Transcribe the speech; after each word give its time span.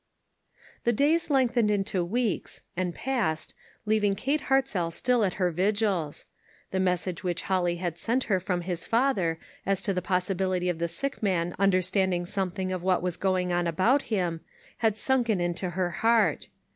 The 0.83 0.93
days 0.93 1.29
lengthened 1.29 1.69
into 1.69 2.03
weeks, 2.03 2.63
and 2.75 2.95
passed, 2.95 3.53
leaving 3.85 4.15
Kate 4.15 4.41
Hartzell 4.49 4.89
still 4.91 5.23
at 5.23 5.35
her 5.35 5.51
vigils. 5.51 6.25
The 6.71 6.79
message 6.79 7.23
which 7.23 7.43
Holly 7.43 7.75
had 7.75 7.99
sent 7.99 8.23
her 8.23 8.39
from 8.39 8.61
his 8.61 8.83
father 8.83 9.37
as 9.63 9.79
to 9.81 9.93
the 9.93 10.01
possibility 10.01 10.69
of 10.69 10.79
the 10.79 10.87
sick 10.87 11.21
man 11.21 11.53
understanding 11.59 12.25
something 12.25 12.71
of 12.71 12.81
what 12.81 13.03
was 13.03 13.15
going 13.15 13.53
on 13.53 13.67
about 13.67 14.01
him, 14.01 14.41
had 14.77 14.97
sunken 14.97 15.39
into 15.39 15.69
her 15.69 15.91
heart. 15.91 16.47